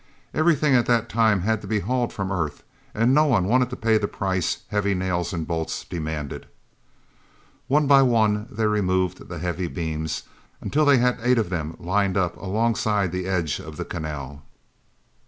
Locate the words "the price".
3.99-4.61